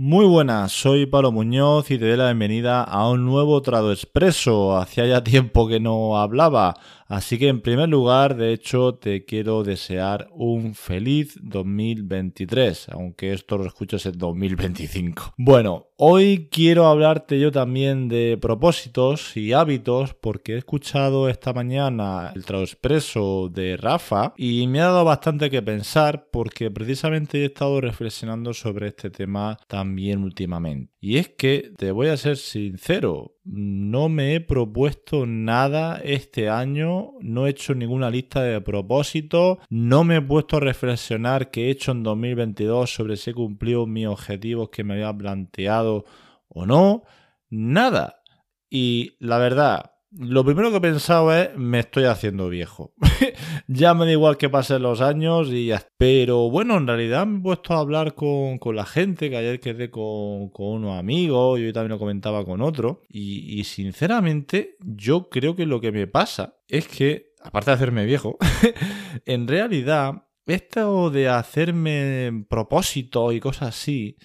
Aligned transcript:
Muy 0.00 0.26
buenas, 0.26 0.70
soy 0.70 1.06
Pablo 1.06 1.32
Muñoz 1.32 1.90
y 1.90 1.98
te 1.98 2.06
doy 2.06 2.16
la 2.16 2.26
bienvenida 2.26 2.84
a 2.84 3.10
un 3.10 3.24
nuevo 3.24 3.60
Trado 3.62 3.90
Expreso. 3.90 4.76
Hacía 4.76 5.06
ya 5.06 5.24
tiempo 5.24 5.66
que 5.66 5.80
no 5.80 6.16
hablaba, 6.18 6.76
así 7.08 7.36
que 7.36 7.48
en 7.48 7.60
primer 7.60 7.88
lugar, 7.88 8.36
de 8.36 8.52
hecho, 8.52 8.94
te 8.94 9.24
quiero 9.24 9.64
desear 9.64 10.28
un 10.30 10.76
feliz 10.76 11.36
2023, 11.42 12.90
aunque 12.90 13.32
esto 13.32 13.58
lo 13.58 13.66
escuches 13.66 14.06
en 14.06 14.16
2025. 14.18 15.34
Bueno, 15.36 15.88
Hoy 16.00 16.48
quiero 16.52 16.86
hablarte 16.86 17.40
yo 17.40 17.50
también 17.50 18.06
de 18.06 18.38
propósitos 18.40 19.36
y 19.36 19.52
hábitos 19.52 20.14
porque 20.14 20.54
he 20.54 20.58
escuchado 20.58 21.28
esta 21.28 21.52
mañana 21.52 22.30
el 22.36 22.44
Trado 22.44 22.62
Expreso 22.62 23.48
de 23.52 23.76
Rafa 23.76 24.32
y 24.36 24.68
me 24.68 24.80
ha 24.80 24.84
dado 24.84 25.04
bastante 25.04 25.50
que 25.50 25.60
pensar 25.60 26.28
porque 26.30 26.70
precisamente 26.70 27.42
he 27.42 27.46
estado 27.46 27.80
reflexionando 27.80 28.54
sobre 28.54 28.86
este 28.86 29.10
tema 29.10 29.58
también 29.66 29.87
últimamente. 30.22 30.92
Y 31.00 31.18
es 31.18 31.28
que, 31.28 31.72
te 31.76 31.90
voy 31.90 32.08
a 32.08 32.16
ser 32.16 32.36
sincero, 32.36 33.36
no 33.44 34.08
me 34.08 34.34
he 34.34 34.40
propuesto 34.40 35.26
nada 35.26 36.00
este 36.02 36.48
año, 36.48 37.12
no 37.20 37.46
he 37.46 37.50
hecho 37.50 37.74
ninguna 37.74 38.10
lista 38.10 38.42
de 38.42 38.60
propósitos, 38.60 39.58
no 39.68 40.04
me 40.04 40.16
he 40.16 40.22
puesto 40.22 40.56
a 40.56 40.60
reflexionar 40.60 41.50
qué 41.50 41.66
he 41.66 41.70
hecho 41.70 41.92
en 41.92 42.02
2022 42.02 42.94
sobre 42.94 43.16
si 43.16 43.30
he 43.30 43.34
cumplido 43.34 43.86
mis 43.86 44.06
objetivos 44.06 44.70
que 44.70 44.84
me 44.84 44.94
había 44.94 45.16
planteado 45.16 46.04
o 46.48 46.66
no, 46.66 47.02
nada. 47.50 48.22
Y 48.70 49.16
la 49.18 49.38
verdad, 49.38 49.92
lo 50.10 50.44
primero 50.44 50.70
que 50.70 50.78
he 50.78 50.80
pensado 50.80 51.32
es, 51.34 51.50
me 51.56 51.80
estoy 51.80 52.04
haciendo 52.04 52.48
viejo. 52.48 52.94
ya 53.66 53.92
me 53.94 54.06
da 54.06 54.12
igual 54.12 54.36
que 54.38 54.48
pasen 54.48 54.82
los 54.82 55.00
años 55.00 55.48
y 55.50 55.66
ya. 55.66 55.86
Pero 55.98 56.50
bueno, 56.50 56.76
en 56.78 56.86
realidad 56.86 57.26
me 57.26 57.38
he 57.38 57.42
puesto 57.42 57.74
a 57.74 57.80
hablar 57.80 58.14
con, 58.14 58.58
la 58.74 58.86
gente, 58.86 59.28
que 59.28 59.36
ayer 59.36 59.60
quedé 59.60 59.90
con, 59.90 60.50
unos 60.56 60.98
amigos 60.98 61.60
y 61.60 61.64
hoy 61.64 61.72
también 61.72 61.90
lo 61.90 61.98
comentaba 61.98 62.44
con 62.44 62.62
otro. 62.62 63.02
Y, 63.08 63.60
y 63.60 63.64
sinceramente, 63.64 64.76
yo 64.80 65.28
creo 65.28 65.54
que 65.54 65.66
lo 65.66 65.80
que 65.80 65.92
me 65.92 66.06
pasa 66.06 66.56
es 66.68 66.88
que, 66.88 67.32
aparte 67.42 67.70
de 67.70 67.74
hacerme 67.74 68.06
viejo, 68.06 68.38
en 69.26 69.46
realidad, 69.46 70.24
esto 70.46 71.10
de 71.10 71.28
hacerme 71.28 72.46
propósitos 72.48 73.34
y 73.34 73.40
cosas 73.40 73.68
así, 73.68 74.16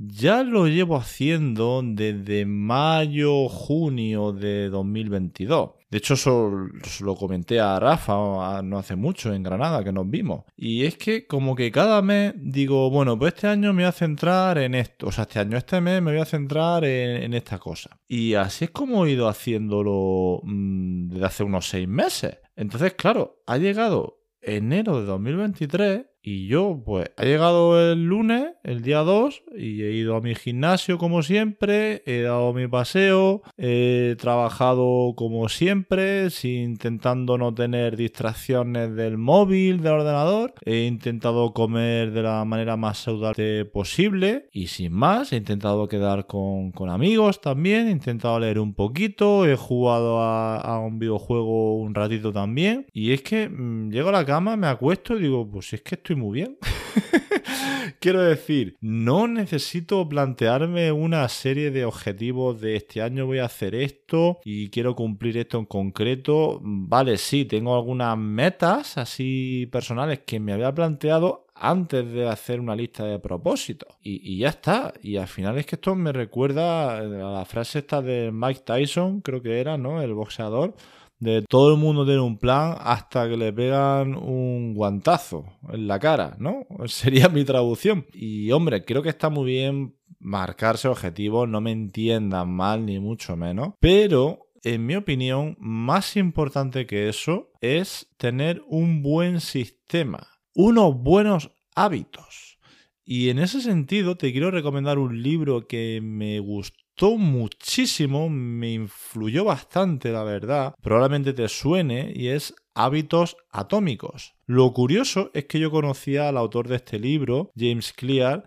ya 0.00 0.42
lo 0.42 0.66
llevo 0.66 0.96
haciendo 0.96 1.82
desde 1.84 2.46
mayo, 2.46 3.48
junio 3.48 4.32
de 4.32 4.70
2022. 4.70 5.72
De 5.90 5.98
hecho, 5.98 6.14
eso 6.14 6.68
lo 7.00 7.16
comenté 7.16 7.60
a 7.60 7.78
Rafa 7.78 8.62
no 8.62 8.78
hace 8.78 8.96
mucho 8.96 9.34
en 9.34 9.42
Granada 9.42 9.82
que 9.84 9.92
nos 9.92 10.08
vimos. 10.08 10.44
Y 10.56 10.84
es 10.84 10.96
que 10.96 11.26
como 11.26 11.54
que 11.54 11.70
cada 11.70 12.00
mes 12.00 12.32
digo, 12.36 12.88
bueno, 12.90 13.18
pues 13.18 13.34
este 13.34 13.48
año 13.48 13.72
me 13.72 13.82
voy 13.82 13.88
a 13.88 13.92
centrar 13.92 14.56
en 14.58 14.74
esto. 14.74 15.08
O 15.08 15.12
sea, 15.12 15.22
este 15.22 15.40
año, 15.40 15.58
este 15.58 15.80
mes 15.80 16.00
me 16.00 16.12
voy 16.12 16.20
a 16.20 16.24
centrar 16.24 16.84
en, 16.84 17.34
esta 17.34 17.58
cosa. 17.58 17.98
Y 18.06 18.34
así 18.34 18.66
es 18.66 18.70
como 18.70 19.04
he 19.04 19.10
ido 19.10 19.28
haciéndolo 19.28 20.40
mm, 20.44 21.08
desde 21.08 21.26
hace 21.26 21.42
unos 21.42 21.68
seis 21.68 21.88
meses. 21.88 22.38
Entonces, 22.54 22.94
claro, 22.94 23.42
ha 23.46 23.58
llegado 23.58 24.20
enero 24.40 25.00
de 25.00 25.06
2023 25.06 26.06
y 26.22 26.48
yo, 26.48 26.82
pues, 26.84 27.10
ha 27.16 27.24
llegado 27.24 27.92
el 27.92 28.04
lunes, 28.04 28.52
el 28.62 28.82
día 28.82 28.98
2, 28.98 29.42
y 29.56 29.82
he 29.82 29.92
ido 29.92 30.16
a 30.16 30.20
mi 30.20 30.34
gimnasio 30.34 30.98
como 30.98 31.22
siempre, 31.22 32.02
he 32.04 32.22
dado 32.22 32.52
mi 32.52 32.68
paseo, 32.68 33.42
he 33.56 34.16
trabajado 34.18 35.14
como 35.16 35.48
siempre, 35.48 36.28
intentando 36.42 37.38
no 37.38 37.54
tener 37.54 37.96
distracciones 37.96 38.94
del 38.94 39.16
móvil, 39.16 39.80
del 39.80 39.92
ordenador, 39.92 40.54
he 40.64 40.84
intentado 40.84 41.54
comer 41.54 42.12
de 42.12 42.22
la 42.22 42.44
manera 42.44 42.76
más 42.76 42.98
saludable 42.98 43.64
posible, 43.64 44.48
y 44.52 44.66
sin 44.66 44.92
más, 44.92 45.32
he 45.32 45.36
intentado 45.36 45.88
quedar 45.88 46.26
con, 46.26 46.72
amigos 46.90 47.40
también, 47.40 47.88
he 47.88 47.92
intentado 47.92 48.38
leer 48.40 48.58
un 48.58 48.74
poquito, 48.74 49.46
he 49.46 49.56
jugado 49.56 50.20
a, 50.20 50.80
un 50.80 50.98
videojuego 50.98 51.76
un 51.76 51.94
ratito 51.94 52.32
también, 52.32 52.86
y 52.92 53.12
es 53.12 53.22
que 53.22 53.48
mm, 53.48 53.90
llego 53.90 54.10
a 54.10 54.12
la 54.12 54.26
cama, 54.26 54.56
me 54.56 54.66
acuesto 54.66 55.16
y 55.16 55.22
digo, 55.22 55.50
pues 55.50 55.72
es 55.72 55.82
que 55.82 55.94
estoy 55.94 56.09
muy 56.14 56.40
bien. 56.40 56.58
Quiero 58.00 58.22
decir, 58.22 58.76
no 58.80 59.26
necesito 59.28 60.08
plantearme 60.08 60.92
una 60.92 61.28
serie 61.28 61.70
de 61.70 61.84
objetivos 61.84 62.60
de 62.60 62.76
este 62.76 63.02
año 63.02 63.26
voy 63.26 63.38
a 63.38 63.44
hacer 63.44 63.74
esto 63.74 64.40
y 64.44 64.70
quiero 64.70 64.94
cumplir 64.94 65.36
esto 65.36 65.58
en 65.58 65.66
concreto. 65.66 66.60
Vale, 66.62 67.18
sí, 67.18 67.44
tengo 67.44 67.74
algunas 67.74 68.16
metas 68.16 68.96
así 68.98 69.68
personales 69.70 70.20
que 70.20 70.40
me 70.40 70.52
había 70.52 70.74
planteado 70.74 71.46
antes 71.54 72.10
de 72.10 72.26
hacer 72.26 72.60
una 72.60 72.74
lista 72.74 73.04
de 73.04 73.18
propósitos. 73.18 73.94
Y, 74.02 74.34
y, 74.34 74.38
ya 74.38 74.48
está. 74.48 74.94
Y 75.02 75.16
al 75.16 75.28
final 75.28 75.58
es 75.58 75.66
que 75.66 75.76
esto 75.76 75.94
me 75.94 76.12
recuerda 76.12 76.98
a 76.98 77.02
la 77.02 77.44
frase 77.44 77.80
esta 77.80 78.00
de 78.00 78.30
Mike 78.32 78.62
Tyson, 78.64 79.20
creo 79.20 79.42
que 79.42 79.60
era, 79.60 79.76
¿no? 79.76 80.00
El 80.00 80.14
boxeador 80.14 80.74
de 81.20 81.42
todo 81.42 81.72
el 81.72 81.78
mundo 81.78 82.04
tiene 82.04 82.20
un 82.20 82.38
plan 82.38 82.76
hasta 82.80 83.28
que 83.28 83.36
le 83.36 83.52
pegan 83.52 84.16
un 84.16 84.74
guantazo 84.74 85.44
en 85.70 85.86
la 85.86 85.98
cara, 85.98 86.36
¿no? 86.38 86.66
Sería 86.86 87.28
mi 87.28 87.44
traducción. 87.44 88.06
Y 88.12 88.50
hombre, 88.50 88.84
creo 88.84 89.02
que 89.02 89.10
está 89.10 89.28
muy 89.28 89.44
bien 89.44 89.94
marcarse 90.18 90.88
objetivos, 90.88 91.48
no 91.48 91.60
me 91.60 91.72
entiendan 91.72 92.50
mal 92.50 92.84
ni 92.84 92.98
mucho 92.98 93.36
menos, 93.36 93.74
pero 93.80 94.50
en 94.62 94.84
mi 94.84 94.96
opinión, 94.96 95.56
más 95.58 96.16
importante 96.16 96.86
que 96.86 97.08
eso 97.08 97.50
es 97.60 98.12
tener 98.18 98.62
un 98.66 99.02
buen 99.02 99.40
sistema, 99.40 100.26
unos 100.54 100.94
buenos 100.96 101.50
hábitos. 101.74 102.58
Y 103.04 103.30
en 103.30 103.38
ese 103.38 103.60
sentido 103.60 104.16
te 104.16 104.32
quiero 104.32 104.50
recomendar 104.50 104.98
un 104.98 105.22
libro 105.22 105.66
que 105.66 106.00
me 106.02 106.38
gustó 106.40 106.79
muchísimo, 107.16 108.28
me 108.28 108.72
influyó 108.72 109.44
bastante, 109.44 110.12
la 110.12 110.22
verdad. 110.22 110.74
Probablemente 110.82 111.32
te 111.32 111.48
suene 111.48 112.12
y 112.14 112.28
es 112.28 112.54
Hábitos 112.74 113.36
Atómicos. 113.50 114.34
Lo 114.46 114.72
curioso 114.72 115.30
es 115.32 115.46
que 115.46 115.58
yo 115.58 115.70
conocía 115.70 116.28
al 116.28 116.36
autor 116.36 116.68
de 116.68 116.76
este 116.76 116.98
libro, 116.98 117.50
James 117.56 117.92
Clear, 117.92 118.44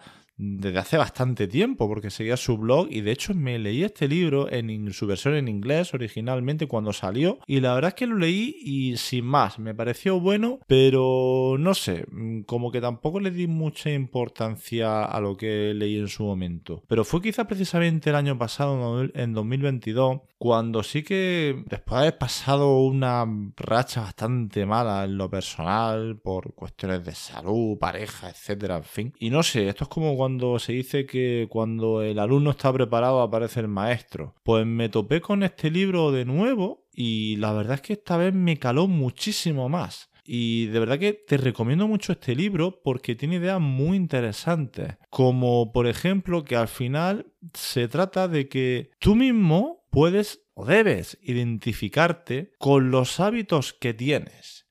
desde 0.60 0.80
hace 0.80 0.98
bastante 0.98 1.48
tiempo 1.48 1.88
porque 1.88 2.10
seguía 2.10 2.38
su 2.38 2.58
blog 2.58 2.88
y 2.90 3.02
de 3.02 3.12
hecho 3.12 3.34
me 3.34 3.58
leí 3.60 3.84
este 3.84 4.08
libro 4.08 4.52
en 4.52 4.92
su 4.94 5.08
versión 5.08 5.36
en 5.36 5.48
inglés 5.48 5.94
originalmente 5.94 6.68
cuando 6.68 6.94
salió 6.94 7.40
y 7.48 7.60
la 7.60 7.74
verdad 7.74 7.90
es 7.90 7.96
que 7.96 8.08
lo 8.08 8.18
leí 8.18 8.58
y 8.62 8.98
sin 8.98 9.26
más, 9.26 9.60
me 9.60 9.74
pareció 9.74 10.20
bueno 10.20 10.60
pero 10.68 11.56
no 11.60 11.74
sé, 11.74 12.06
mm, 12.12 12.42
como 12.42 12.72
que 12.72 12.82
tampoco 12.82 13.20
le 13.20 13.32
di 13.32 13.48
mucha 13.48 13.92
importancia 13.92 15.04
a 15.04 15.20
lo 15.20 15.38
que 15.38 15.74
leí 15.74 15.98
en 15.98 16.08
su 16.08 16.24
momento. 16.24 16.84
Pero 16.88 17.04
fue 17.06 17.22
quizá 17.22 17.46
precisamente 17.46 18.10
el 18.10 18.16
año 18.16 18.38
pasado, 18.38 19.04
en 19.14 19.34
2022, 19.34 20.22
cuando 20.38 20.84
sí 20.84 21.04
que 21.04 21.64
después 21.68 22.02
de 22.02 22.08
haber 22.08 22.18
pasado 22.18 22.80
una 22.80 23.26
racha 23.56 24.02
bastante 24.02 24.66
mala 24.66 25.06
en 25.06 25.18
lo 25.18 25.30
personal 25.30 26.18
por 26.18 26.54
cuestiones 26.54 27.06
de 27.06 27.16
salud, 27.16 27.78
pareja, 27.78 28.30
etcétera, 28.30 28.78
en 28.78 28.84
fin. 28.84 29.14
Y 29.20 29.30
no 29.30 29.42
sé, 29.42 29.70
esto 29.70 29.86
es 29.86 29.90
como 29.90 30.18
cuando 30.18 30.33
se 30.60 30.74
dice 30.74 31.06
que 31.06 31.48
cuando 31.50 32.02
el 32.02 32.20
alumno 32.20 32.52
está 32.52 32.72
preparado 32.72 33.22
aparece 33.22 33.60
el 33.60 33.68
maestro. 33.68 34.36
Pues 34.44 34.66
me 34.66 34.90
topé 34.90 35.22
con 35.22 35.44
este 35.44 35.72
libro 35.72 36.12
de 36.12 36.26
nuevo 36.26 36.86
y 36.94 37.38
la 37.38 37.54
verdad 37.54 37.76
es 37.76 37.82
que 37.82 37.94
esta 37.94 38.18
vez 38.18 38.34
me 38.34 38.58
caló 38.58 38.88
muchísimo 38.88 39.70
más. 39.70 40.10
Y 40.26 40.68
de 40.68 40.80
verdad 40.80 41.00
que 41.00 41.14
te 41.14 41.38
recomiendo 41.38 41.88
mucho 41.88 42.14
este 42.14 42.36
libro 42.36 42.82
porque 42.84 43.16
tiene 43.16 43.36
ideas 43.36 43.60
muy 43.60 43.98
interesantes. 43.98 44.96
Como 45.10 45.72
por 45.72 45.88
ejemplo 45.88 46.44
que 46.44 46.56
al 46.56 46.68
final 46.68 47.28
se 47.54 47.88
trata 47.88 48.28
de 48.28 48.48
que 48.48 48.92
tú 49.00 49.16
mismo 49.16 49.86
puedes 49.90 50.42
o 50.54 50.66
debes 50.66 51.18
identificarte 51.22 52.54
con 52.58 52.92
los 52.92 53.20
hábitos 53.20 53.74
que 53.74 53.94
tienes. 53.94 54.63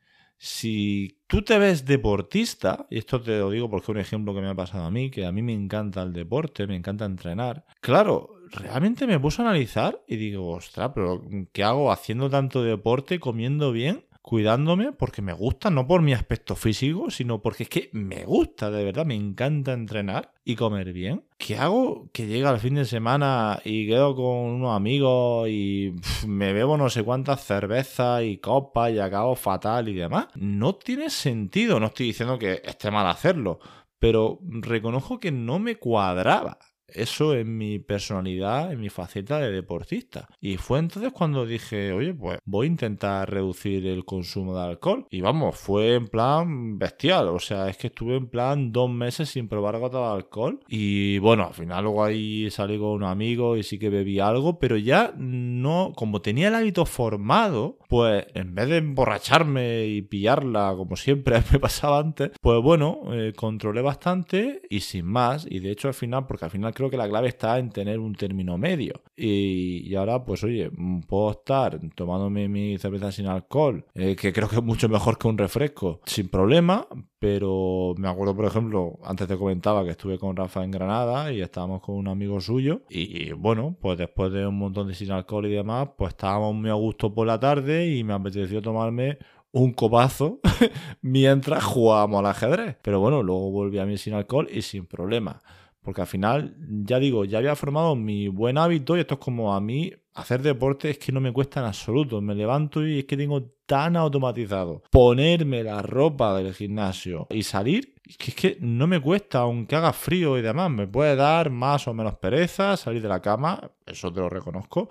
Si 0.44 1.20
tú 1.28 1.42
te 1.42 1.56
ves 1.56 1.84
deportista, 1.84 2.88
y 2.90 2.98
esto 2.98 3.22
te 3.22 3.38
lo 3.38 3.48
digo 3.48 3.70
porque 3.70 3.84
es 3.84 3.88
un 3.90 3.98
ejemplo 3.98 4.34
que 4.34 4.40
me 4.40 4.48
ha 4.48 4.56
pasado 4.56 4.84
a 4.84 4.90
mí, 4.90 5.08
que 5.08 5.24
a 5.24 5.30
mí 5.30 5.40
me 5.40 5.52
encanta 5.52 6.02
el 6.02 6.12
deporte, 6.12 6.66
me 6.66 6.74
encanta 6.74 7.04
entrenar, 7.04 7.64
claro, 7.80 8.34
realmente 8.50 9.06
me 9.06 9.20
puse 9.20 9.40
a 9.40 9.44
analizar 9.44 10.02
y 10.08 10.16
digo, 10.16 10.48
ostras, 10.48 10.90
pero 10.96 11.22
¿qué 11.52 11.62
hago 11.62 11.92
haciendo 11.92 12.28
tanto 12.28 12.64
deporte, 12.64 13.20
comiendo 13.20 13.70
bien? 13.70 14.04
Cuidándome 14.22 14.92
porque 14.92 15.20
me 15.20 15.32
gusta, 15.32 15.68
no 15.68 15.86
por 15.86 16.00
mi 16.00 16.14
aspecto 16.14 16.54
físico, 16.54 17.10
sino 17.10 17.42
porque 17.42 17.64
es 17.64 17.68
que 17.68 17.90
me 17.92 18.24
gusta, 18.24 18.70
de 18.70 18.84
verdad, 18.84 19.04
me 19.04 19.16
encanta 19.16 19.72
entrenar 19.72 20.32
y 20.44 20.54
comer 20.54 20.92
bien. 20.92 21.24
¿Qué 21.36 21.56
hago? 21.56 22.08
Que 22.12 22.26
llega 22.26 22.50
el 22.50 22.60
fin 22.60 22.76
de 22.76 22.84
semana 22.84 23.60
y 23.64 23.86
quedo 23.88 24.14
con 24.14 24.24
unos 24.24 24.74
amigos 24.74 25.48
y 25.48 25.94
me 26.26 26.52
bebo 26.52 26.78
no 26.78 26.88
sé 26.88 27.02
cuántas 27.02 27.44
cervezas 27.44 28.22
y 28.22 28.38
copas 28.38 28.92
y 28.92 29.00
acabo 29.00 29.34
fatal 29.34 29.88
y 29.88 29.94
demás. 29.94 30.28
No 30.36 30.76
tiene 30.76 31.10
sentido, 31.10 31.80
no 31.80 31.86
estoy 31.86 32.06
diciendo 32.06 32.38
que 32.38 32.62
esté 32.64 32.90
mal 32.90 33.08
hacerlo, 33.08 33.58
pero 33.98 34.38
reconozco 34.40 35.18
que 35.18 35.32
no 35.32 35.58
me 35.58 35.76
cuadraba 35.76 36.58
eso 36.94 37.34
en 37.34 37.56
mi 37.56 37.78
personalidad, 37.78 38.72
en 38.72 38.80
mi 38.80 38.88
faceta 38.88 39.38
de 39.38 39.50
deportista. 39.50 40.28
Y 40.40 40.56
fue 40.56 40.78
entonces 40.78 41.12
cuando 41.12 41.46
dije, 41.46 41.92
oye, 41.92 42.14
pues 42.14 42.38
voy 42.44 42.66
a 42.66 42.70
intentar 42.70 43.30
reducir 43.30 43.86
el 43.86 44.04
consumo 44.04 44.56
de 44.56 44.62
alcohol. 44.62 45.06
Y 45.10 45.20
vamos, 45.20 45.56
fue 45.56 45.94
en 45.94 46.08
plan 46.08 46.78
bestial. 46.78 47.28
O 47.28 47.38
sea, 47.38 47.68
es 47.68 47.76
que 47.76 47.88
estuve 47.88 48.16
en 48.16 48.28
plan 48.28 48.72
dos 48.72 48.90
meses 48.90 49.28
sin 49.30 49.48
probar 49.48 49.78
gota 49.78 49.98
de 49.98 50.14
alcohol. 50.14 50.60
Y 50.68 51.18
bueno, 51.18 51.46
al 51.46 51.54
final 51.54 51.84
luego 51.84 52.04
ahí 52.04 52.50
salí 52.50 52.78
con 52.78 52.88
un 52.88 53.04
amigo 53.04 53.56
y 53.56 53.62
sí 53.62 53.78
que 53.78 53.90
bebí 53.90 54.20
algo, 54.20 54.58
pero 54.58 54.76
ya 54.76 55.12
no, 55.16 55.92
como 55.96 56.20
tenía 56.20 56.48
el 56.48 56.54
hábito 56.54 56.86
formado, 56.86 57.78
pues 57.88 58.26
en 58.34 58.54
vez 58.54 58.68
de 58.68 58.78
emborracharme 58.78 59.86
y 59.86 60.02
pillarla 60.02 60.74
como 60.76 60.96
siempre 60.96 61.42
me 61.52 61.58
pasaba 61.58 61.98
antes, 61.98 62.30
pues 62.40 62.60
bueno, 62.62 63.00
eh, 63.12 63.32
controlé 63.34 63.82
bastante 63.82 64.62
y 64.70 64.80
sin 64.80 65.06
más. 65.06 65.46
Y 65.48 65.60
de 65.60 65.70
hecho 65.70 65.88
al 65.88 65.94
final, 65.94 66.26
porque 66.26 66.44
al 66.44 66.50
final 66.50 66.74
creo 66.82 66.90
que 66.90 66.96
la 66.96 67.08
clave 67.08 67.28
está 67.28 67.58
en 67.58 67.70
tener 67.70 68.00
un 68.00 68.14
término 68.14 68.58
medio. 68.58 69.02
Y, 69.16 69.94
ahora 69.94 70.24
pues 70.24 70.42
oye, 70.42 70.70
puedo 71.06 71.30
estar 71.30 71.78
tomándome 71.94 72.48
mi 72.48 72.76
cerveza 72.78 73.12
sin 73.12 73.26
alcohol, 73.26 73.84
eh, 73.94 74.16
que 74.16 74.32
creo 74.32 74.48
que 74.48 74.56
es 74.56 74.62
mucho 74.62 74.88
mejor 74.88 75.16
que 75.16 75.28
un 75.28 75.38
refresco, 75.38 76.00
sin 76.06 76.28
problema, 76.28 76.86
pero 77.20 77.94
me 77.98 78.08
acuerdo, 78.08 78.34
por 78.34 78.46
ejemplo, 78.46 78.98
antes 79.04 79.28
te 79.28 79.36
comentaba 79.36 79.84
que 79.84 79.90
estuve 79.90 80.18
con 80.18 80.34
Rafa 80.34 80.64
en 80.64 80.72
Granada 80.72 81.32
y 81.32 81.40
estábamos 81.40 81.82
con 81.82 81.94
un 81.94 82.08
amigo 82.08 82.40
suyo 82.40 82.82
y, 82.88 83.30
bueno, 83.32 83.76
pues 83.80 83.98
después 83.98 84.32
de 84.32 84.44
un 84.44 84.58
montón 84.58 84.88
de 84.88 84.94
sin 84.94 85.12
alcohol 85.12 85.46
y 85.46 85.52
demás, 85.52 85.90
pues 85.96 86.10
estábamos 86.10 86.54
muy 86.54 86.70
a 86.70 86.74
gusto 86.74 87.14
por 87.14 87.28
la 87.28 87.38
tarde 87.38 87.94
y 87.94 88.02
me 88.02 88.14
apeteció 88.14 88.60
tomarme 88.60 89.18
un 89.52 89.72
copazo 89.72 90.40
mientras 91.02 91.62
jugábamos 91.62 92.20
al 92.20 92.26
ajedrez. 92.26 92.76
Pero 92.82 92.98
bueno, 92.98 93.22
luego 93.22 93.50
volví 93.50 93.78
a 93.78 93.86
mí 93.86 93.98
sin 93.98 94.14
alcohol 94.14 94.48
y 94.50 94.62
sin 94.62 94.86
problema. 94.86 95.42
Porque 95.82 96.00
al 96.00 96.06
final, 96.06 96.54
ya 96.84 96.98
digo, 97.00 97.24
ya 97.24 97.38
había 97.38 97.56
formado 97.56 97.96
mi 97.96 98.28
buen 98.28 98.56
hábito 98.56 98.96
y 98.96 99.00
esto 99.00 99.14
es 99.14 99.20
como 99.20 99.54
a 99.54 99.60
mí 99.60 99.92
hacer 100.14 100.42
deporte 100.42 100.90
es 100.90 100.98
que 100.98 101.10
no 101.10 101.20
me 101.20 101.32
cuesta 101.32 101.60
en 101.60 101.66
absoluto. 101.66 102.20
Me 102.20 102.34
levanto 102.34 102.86
y 102.86 103.00
es 103.00 103.04
que 103.04 103.16
tengo 103.16 103.42
tan 103.66 103.96
automatizado 103.96 104.82
ponerme 104.90 105.64
la 105.64 105.82
ropa 105.82 106.36
del 106.36 106.54
gimnasio 106.54 107.26
y 107.30 107.42
salir, 107.42 107.94
que 108.18 108.30
es 108.30 108.34
que 108.34 108.58
no 108.60 108.86
me 108.86 109.00
cuesta, 109.00 109.40
aunque 109.40 109.74
haga 109.74 109.92
frío 109.92 110.38
y 110.38 110.42
demás. 110.42 110.70
Me 110.70 110.86
puede 110.86 111.16
dar 111.16 111.50
más 111.50 111.88
o 111.88 111.94
menos 111.94 112.16
pereza 112.16 112.76
salir 112.76 113.02
de 113.02 113.08
la 113.08 113.20
cama, 113.20 113.72
eso 113.84 114.12
te 114.12 114.20
lo 114.20 114.28
reconozco. 114.28 114.88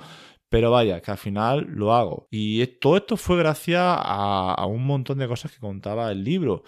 Pero 0.49 0.69
vaya, 0.69 1.01
que 1.01 1.11
al 1.11 1.17
final 1.17 1.65
lo 1.69 1.93
hago. 1.93 2.27
Y 2.29 2.67
todo 2.67 2.97
esto 2.97 3.15
fue 3.15 3.37
gracias 3.37 3.81
a, 3.81 4.53
a 4.53 4.65
un 4.65 4.85
montón 4.85 5.19
de 5.19 5.27
cosas 5.29 5.53
que 5.53 5.59
contaba 5.59 6.11
el 6.11 6.25
libro 6.25 6.63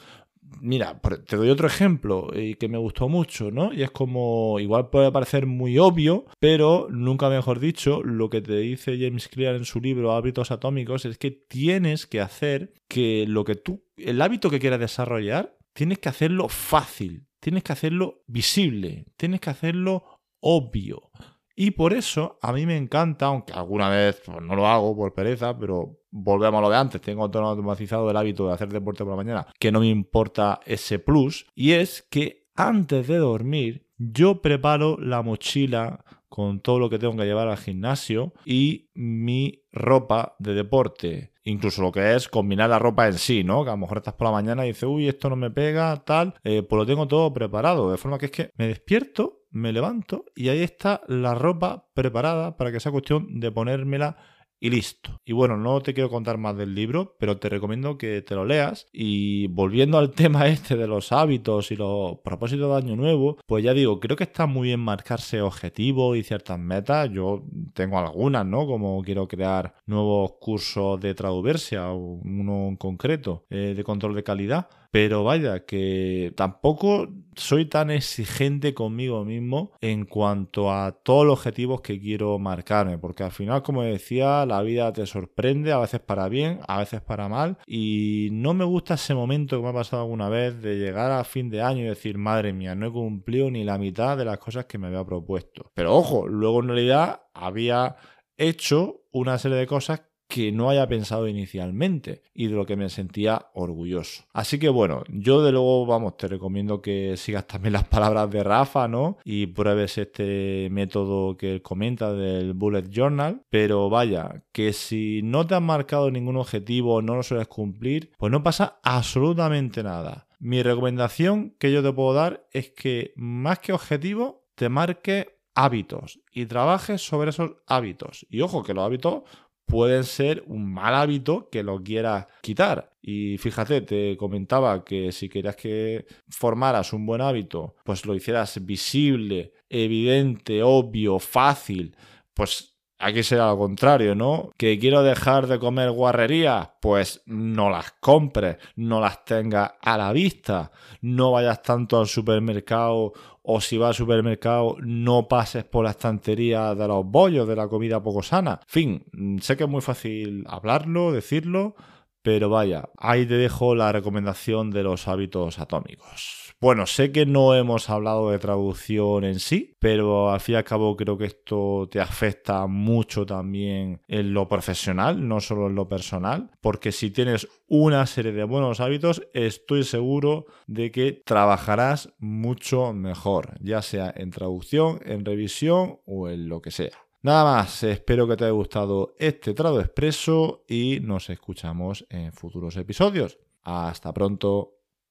mira, 0.62 1.00
te 1.28 1.36
doy 1.36 1.50
otro 1.50 1.68
ejemplo 1.68 2.30
y 2.34 2.56
que 2.56 2.68
me 2.68 2.78
gustó 2.78 3.10
mucho, 3.10 3.52
¿no? 3.52 3.74
Y 3.74 3.84
es 3.84 3.92
como, 3.92 4.60
igual 4.60 4.90
puede 4.90 5.12
parecer 5.12 5.46
muy 5.46 5.78
obvio, 5.80 6.26
pero 6.40 6.88
nunca 6.90 7.30
mejor 7.30 7.60
dicho, 7.60 8.02
lo 8.04 8.30
que 8.30 8.42
te 8.42 8.58
dice 8.58 8.98
James 9.00 9.28
Clear 9.28 9.56
en 9.56 9.66
su 9.66 9.80
libro 9.80 10.14
Hábitos 10.14 10.52
Atómicos 10.52 11.06
es 11.06 11.18
que 11.18 11.32
tienes 11.32 12.08
que 12.08 12.22
hacer 12.22 12.74
que 12.88 13.26
lo 13.28 13.44
que 13.44 13.56
tú, 13.56 13.84
el 13.98 14.22
hábito 14.22 14.50
que 14.50 14.60
quieras 14.60 14.80
desarrollar, 14.80 15.58
tienes 15.74 16.00
que 16.00 16.10
hacerlo 16.10 16.50
fácil, 16.50 17.28
tienes 17.40 17.64
que 17.64 17.74
hacerlo 17.74 18.24
visible, 18.28 19.06
tienes 19.18 19.42
que 19.42 19.50
hacerlo 19.50 20.22
obvio. 20.40 21.12
Y 21.56 21.72
por 21.72 21.94
eso 21.94 22.40
a 22.42 22.52
mí 22.52 22.66
me 22.66 22.78
encanta, 22.78 23.28
aunque 23.28 23.54
alguna 23.54 23.90
vez 23.90 24.22
pues, 24.26 24.42
no 24.42 24.56
lo 24.56 24.68
hago 24.68 24.96
por 24.96 25.14
pereza, 25.14 25.58
pero 25.58 26.00
volvemos 26.13 26.60
a 26.60 26.62
lo 26.62 26.69
de 26.69 26.77
antes, 26.77 27.01
tengo 27.01 27.30
todo 27.30 27.44
automatizado 27.44 28.10
el 28.10 28.15
hábito 28.15 28.48
de 28.48 28.54
hacer 28.54 28.69
deporte 28.69 29.04
por 29.04 29.13
la 29.13 29.18
mañana, 29.18 29.48
que 29.60 29.71
no 29.71 29.80
me 29.80 29.88
importa 29.88 30.60
ese 30.65 31.00
plus, 31.00 31.48
y 31.56 31.71
es 31.71 32.07
que 32.10 32.45
antes 32.56 33.07
de 33.07 33.18
dormir 33.18 33.88
yo 33.98 34.42
preparo 34.42 34.98
la 35.00 35.21
mochila 35.24 36.06
con 36.30 36.62
todo 36.62 36.80
lo 36.80 36.89
que 36.89 37.00
tengo 37.00 37.15
que 37.15 37.25
llevar 37.25 37.48
al 37.48 37.57
gimnasio 37.57 38.33
y 38.45 38.89
mi 38.94 39.63
ropa 39.71 40.36
de 40.39 40.54
deporte. 40.54 41.31
Incluso 41.44 41.81
lo 41.81 41.92
que 41.92 42.16
es 42.16 42.27
combinar 42.27 42.69
la 42.69 42.80
ropa 42.80 43.07
en 43.07 43.13
sí, 43.13 43.44
¿no? 43.44 43.63
Que 43.63 43.69
a 43.69 43.74
lo 43.74 43.77
mejor 43.77 43.98
estás 43.98 44.16
por 44.16 44.27
la 44.27 44.31
mañana 44.31 44.66
y 44.66 44.69
dices, 44.69 44.83
uy, 44.83 45.07
esto 45.07 45.30
no 45.30 45.36
me 45.36 45.51
pega, 45.51 45.95
tal. 46.04 46.33
Eh, 46.44 46.63
pues 46.63 46.77
lo 46.80 46.86
tengo 46.86 47.07
todo 47.07 47.31
preparado. 47.33 47.92
De 47.92 47.98
forma 47.98 48.18
que 48.18 48.27
es 48.27 48.31
que 48.31 48.51
me 48.56 48.68
despierto, 48.68 49.44
me 49.51 49.71
levanto 49.71 50.25
y 50.36 50.50
ahí 50.50 50.63
está 50.63 51.01
la 51.07 51.36
ropa 51.36 51.88
preparada 51.94 52.57
para 52.57 52.71
que 52.71 52.80
sea 52.80 52.92
cuestión 52.92 53.39
de 53.39 53.51
ponérmela 53.51 54.18
y 54.63 54.69
listo. 54.69 55.19
Y 55.25 55.33
bueno, 55.33 55.57
no 55.57 55.81
te 55.81 55.94
quiero 55.94 56.10
contar 56.10 56.38
más 56.38 56.56
del 56.56 56.74
libro, 56.74 57.18
pero 57.19 57.36
te 57.38 57.50
recomiendo 57.50 57.98
que 57.98 58.21
te 58.21 58.33
lo 58.33 58.45
leas. 58.45 58.88
Y 58.94 59.48
volviendo 59.48 59.98
al 59.98 60.12
tema 60.15 60.48
este 60.48 60.77
de 60.77 60.88
los 60.88 61.12
hábitos 61.12 61.69
y 61.71 61.75
los 61.75 62.19
propósitos 62.19 62.69
de 62.69 62.77
año 62.77 62.95
nuevo, 62.95 63.38
pues 63.45 63.62
ya 63.62 63.74
digo, 63.74 64.00
creo 64.00 64.15
que 64.15 64.24
está 64.24 64.45
muy 64.45 64.69
bien 64.69 64.80
marcarse 64.80 65.42
objetivos 65.42 66.15
y 66.15 66.24
ciertas 66.24 66.57
metas. 66.60 67.10
Yo 67.12 67.44
tengo 67.74 68.00
algunas, 68.00 68.45
¿no? 68.45 68.65
Como 68.65 69.01
quiero 69.04 69.27
crear 69.27 69.75
nuevos 69.86 70.36
cursos 70.39 70.98
de 71.01 71.13
Traduversia, 71.13 71.92
uno 71.92 72.69
en 72.69 72.77
concreto, 72.77 73.45
eh, 73.50 73.74
de 73.75 73.83
control 73.83 74.16
de 74.16 74.24
calidad. 74.24 74.69
Pero 74.94 75.24
vaya, 75.24 75.66
que 75.66 76.34
tampoco 76.36 77.07
soy 77.36 77.66
tan 77.66 77.90
exigente 77.90 78.75
conmigo 78.75 79.25
mismo 79.25 79.72
en 79.81 80.06
cuanto 80.06 80.72
a 80.72 80.92
todos 80.92 81.25
los 81.25 81.40
objetivos 81.40 81.81
que 81.81 82.00
quiero 82.00 82.38
marcarme, 82.38 83.00
porque 83.00 83.24
al 83.24 83.31
final, 83.31 83.63
como 83.63 83.81
decía, 83.81 84.45
la 84.45 84.62
vida 84.62 84.94
te 84.94 85.07
sorprende, 85.07 85.72
a 85.72 85.80
veces 85.80 86.00
para 86.00 86.30
bien, 86.30 86.60
a 86.68 86.78
veces 86.78 87.01
para 87.01 87.28
mal, 87.28 87.57
y 87.66 88.30
no 88.34 88.54
me 88.54 88.66
gusta 88.66 88.94
ese 88.94 89.16
momento 89.16 89.57
que 89.57 89.63
me 89.63 89.69
ha 89.69 89.74
pasado 89.74 90.04
alguna 90.04 90.30
vez 90.30 90.62
de 90.62 90.75
llegar 90.75 91.12
a 91.12 91.24
fin 91.24 91.50
de 91.50 91.63
año 91.63 91.81
y 91.81 91.88
decir, 91.88 92.19
madre 92.19 92.54
mía, 92.54 92.75
no 92.75 92.86
he 92.86 92.92
cumplido 92.92 93.50
ni 93.50 93.63
la 93.63 93.80
mitad 93.80 94.16
de 94.16 94.25
las 94.25 94.38
cosas 94.38 94.66
que 94.66 94.78
me 94.78 94.86
había 94.86 95.04
propuesto. 95.04 95.72
Pero 95.74 95.95
ojo, 95.95 96.28
luego 96.28 96.60
en 96.60 96.68
realidad 96.68 97.24
había 97.34 97.95
hecho 98.38 99.01
una 99.12 99.40
serie 99.40 99.57
de 99.57 99.66
cosas 99.66 100.04
que 100.33 100.51
no 100.51 100.68
haya 100.71 100.88
pensado 100.88 101.27
inicialmente 101.27 102.24
y 102.33 102.47
de 102.47 102.56
lo 102.56 102.65
que 102.65 102.75
me 102.75 102.89
sentía 102.89 103.50
orgulloso. 103.53 104.24
Así 104.33 104.57
que 104.57 104.69
bueno, 104.69 105.03
yo 105.07 105.44
de 105.44 105.51
luego, 105.51 105.85
vamos, 105.85 106.18
te 106.18 106.27
recomiendo 106.27 106.81
que 106.81 107.18
sigas 107.18 107.45
también 107.45 107.74
las 107.74 107.83
palabras 107.83 108.31
de 108.31 108.41
Rafa, 108.41 108.88
¿no? 108.88 109.19
Y 109.24 109.45
pruebes 109.45 110.00
este 110.00 110.69
método 110.71 111.38
que 111.38 111.51
él 111.53 111.62
comenta 111.62 112.13
del 112.13 112.53
Bullet 112.53 112.89
Journal, 112.89 113.44
pero 113.51 113.91
vaya, 113.91 114.44
que 114.51 114.74
si 114.74 115.21
no 115.24 115.45
te 115.45 115.53
has 115.53 115.62
marcado 115.62 116.09
ningún 116.09 116.38
objetivo, 116.38 117.03
no 117.03 117.15
lo 117.15 117.21
sueles 117.21 117.47
cumplir, 117.47 118.12
pues 118.18 118.31
no 118.31 118.41
pasa 118.41 118.80
absolutamente 118.81 119.83
nada. 119.83 120.25
Mi 120.39 120.63
recomendación 120.63 121.56
que 121.59 121.71
yo 121.71 121.83
te 121.83 121.94
puedo 121.94 122.15
dar 122.15 122.47
es 122.51 122.71
que 122.71 123.13
más 123.18 123.59
que 123.59 123.71
objetivo, 123.71 124.47
te 124.56 124.68
marques 124.68 125.27
hábitos 125.53 126.19
y 126.31 126.47
trabajes 126.47 127.06
sobre 127.06 127.30
esos 127.30 127.51
hábitos. 127.68 128.25
Y 128.31 128.41
ojo 128.41 128.63
que 128.63 128.74
los 128.74 128.83
hábitos 128.83 129.21
pueden 129.65 130.04
ser 130.04 130.44
un 130.48 130.71
mal 130.74 130.95
hábito 130.95 131.50
que 131.50 131.63
lo 131.63 131.81
quieras 131.81 132.27
quitar. 132.42 132.92
Y 133.02 133.38
fíjate, 133.38 133.81
te 133.81 134.18
comentaba 134.18 134.83
que 134.83 135.11
si 135.11 135.30
querías 135.30 135.56
que 135.56 136.06
formaras 136.30 136.94
un 136.94 137.06
buen 137.06 137.21
hábito, 137.21 137.76
pues 137.83 138.06
lo 138.06 138.16
hicieras 138.16 138.64
visible, 138.66 139.54
evidente, 139.69 140.64
obvio, 140.64 141.19
fácil, 141.19 141.95
pues 142.33 142.73
Aquí 143.04 143.21
será 143.21 143.47
lo 143.47 143.57
contrario, 143.57 144.16
¿no? 144.16 144.52
Que 144.56 144.80
quiero 144.80 145.04
dejar 145.04 145.47
de 145.47 145.59
comer 145.59 145.92
guarrerías, 145.92 146.69
pues 146.81 147.21
no 147.26 147.69
las 147.69 147.92
compres, 147.99 148.56
no 148.78 149.02
las 149.02 149.26
tengas 149.26 149.73
a 149.81 149.97
la 149.97 150.14
vista, 150.14 150.71
no 151.02 151.33
vayas 151.33 151.61
tanto 151.64 151.99
al 151.99 152.07
supermercado 152.07 153.11
o 153.44 153.62
si 153.62 153.78
vas 153.78 153.90
al 153.90 153.95
supermercado 153.95 154.78
no 154.81 155.28
pases 155.28 155.66
por 155.66 155.83
la 155.83 155.92
estantería 155.92 156.73
de 156.73 156.88
los 156.88 157.06
bollos, 157.06 157.47
de 157.47 157.56
la 157.56 157.68
comida 157.68 158.02
poco 158.02 158.23
sana. 158.23 158.59
Fin, 158.66 159.06
sé 159.42 159.57
que 159.57 159.66
es 159.66 159.69
muy 159.69 159.81
fácil 159.81 160.45
hablarlo, 160.47 161.12
decirlo, 161.12 161.76
pero 162.23 162.49
vaya, 162.49 162.89
ahí 162.97 163.25
te 163.25 163.35
dejo 163.35 163.75
la 163.75 163.92
recomendación 163.92 164.71
de 164.71 164.81
los 164.81 165.07
hábitos 165.07 165.59
atómicos. 165.59 166.44
Bueno, 166.63 166.85
sé 166.85 167.11
que 167.11 167.25
no 167.25 167.53
hemos 167.56 167.89
hablado 167.89 168.31
de 168.31 168.39
traducción 168.39 169.25
en 169.25 169.42
sí, 169.42 169.75
pero 169.80 170.31
al 170.31 170.39
fin 170.39 170.53
y 170.53 170.57
al 170.59 170.63
cabo 170.63 170.95
creo 170.95 171.18
que 171.18 171.25
esto 171.25 171.89
te 171.92 171.99
afecta 171.99 172.65
mucho 172.68 173.25
también 173.25 173.99
en 174.07 174.33
lo 174.33 174.47
profesional, 174.47 175.27
no 175.27 175.42
solo 175.42 175.68
en 175.68 175.75
lo 175.75 175.89
personal, 175.89 176.51
porque 176.61 176.94
si 176.94 177.11
tienes 177.11 177.49
una 177.68 178.06
serie 178.06 178.31
de 178.31 178.45
buenos 178.45 178.80
hábitos, 178.80 179.27
estoy 179.33 179.83
seguro 179.83 180.45
de 180.65 180.89
que 180.92 181.21
trabajarás 181.25 182.13
mucho 182.18 182.94
mejor, 182.94 183.56
ya 183.59 183.81
sea 183.81 184.13
en 184.15 184.31
traducción, 184.31 185.01
en 185.03 185.25
revisión 185.25 185.99
o 186.06 186.30
en 186.30 186.47
lo 186.47 186.61
que 186.61 186.71
sea. 186.71 186.97
Nada 187.23 187.45
más, 187.45 187.83
espero 187.83 188.27
que 188.27 188.35
te 188.35 188.44
haya 188.44 188.51
gustado 188.51 189.15
este 189.18 189.53
trado 189.53 189.80
expreso 189.80 190.65
y 190.68 190.99
nos 191.01 191.30
escuchamos 191.30 192.06
en 192.09 192.33
futuros 192.33 192.75
episodios. 192.75 193.39
Hasta 193.61 194.13
pronto. 194.13 194.82